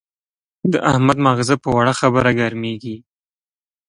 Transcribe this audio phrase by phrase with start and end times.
[0.71, 2.95] د احمد ماغزه په وړه خبره ګرمېږي.